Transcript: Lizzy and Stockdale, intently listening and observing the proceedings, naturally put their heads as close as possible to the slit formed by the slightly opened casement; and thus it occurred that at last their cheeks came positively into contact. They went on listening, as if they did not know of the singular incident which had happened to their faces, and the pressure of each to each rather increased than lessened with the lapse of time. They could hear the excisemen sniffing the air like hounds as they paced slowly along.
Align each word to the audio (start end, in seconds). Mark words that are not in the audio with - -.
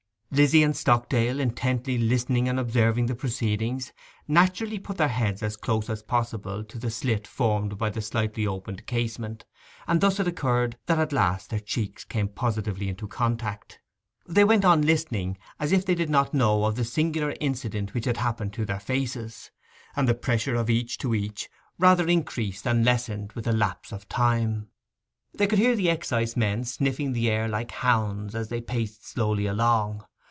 Lizzy 0.33 0.63
and 0.63 0.77
Stockdale, 0.77 1.41
intently 1.41 1.97
listening 1.97 2.47
and 2.47 2.57
observing 2.57 3.07
the 3.07 3.15
proceedings, 3.15 3.91
naturally 4.29 4.79
put 4.79 4.95
their 4.95 5.09
heads 5.09 5.43
as 5.43 5.57
close 5.57 5.89
as 5.89 6.03
possible 6.03 6.63
to 6.63 6.79
the 6.79 6.89
slit 6.89 7.27
formed 7.27 7.77
by 7.77 7.89
the 7.89 8.01
slightly 8.01 8.47
opened 8.47 8.87
casement; 8.87 9.43
and 9.87 9.99
thus 9.99 10.21
it 10.21 10.27
occurred 10.29 10.77
that 10.85 10.97
at 10.97 11.11
last 11.11 11.49
their 11.49 11.59
cheeks 11.59 12.05
came 12.05 12.29
positively 12.29 12.87
into 12.87 13.09
contact. 13.09 13.81
They 14.25 14.45
went 14.45 14.63
on 14.63 14.83
listening, 14.83 15.37
as 15.59 15.73
if 15.73 15.85
they 15.85 15.95
did 15.95 16.09
not 16.09 16.33
know 16.33 16.63
of 16.63 16.77
the 16.77 16.85
singular 16.85 17.35
incident 17.41 17.93
which 17.93 18.05
had 18.05 18.15
happened 18.15 18.53
to 18.53 18.63
their 18.63 18.79
faces, 18.79 19.51
and 19.97 20.07
the 20.07 20.15
pressure 20.15 20.55
of 20.55 20.69
each 20.69 20.97
to 20.99 21.13
each 21.13 21.49
rather 21.77 22.07
increased 22.07 22.63
than 22.63 22.85
lessened 22.85 23.33
with 23.33 23.43
the 23.43 23.51
lapse 23.53 23.91
of 23.91 24.07
time. 24.07 24.69
They 25.33 25.45
could 25.47 25.59
hear 25.59 25.75
the 25.75 25.89
excisemen 25.89 26.63
sniffing 26.63 27.11
the 27.11 27.29
air 27.29 27.49
like 27.49 27.71
hounds 27.71 28.33
as 28.33 28.47
they 28.47 28.61
paced 28.61 29.05
slowly 29.05 29.45
along. 29.45 30.05